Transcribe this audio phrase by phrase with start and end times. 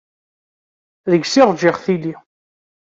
[1.09, 2.13] Deg-s i rǧiɣ tili.